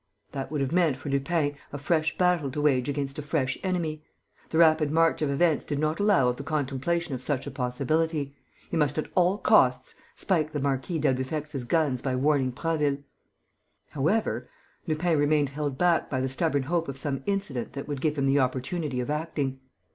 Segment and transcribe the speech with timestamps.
[0.31, 4.03] That would have meant, for Lupin, a fresh battle to wage against a fresh enemy.
[4.49, 8.35] The rapid march of events did not allow of the contemplation of such a possibility.
[8.71, 13.03] He must at all costs spike the Marquis d'Albufex' guns by warning Prasville.
[13.91, 14.49] However,
[14.87, 18.25] Lupin remained held back by the stubborn hope of some incident that would give him
[18.25, 19.59] the opportunity of acting.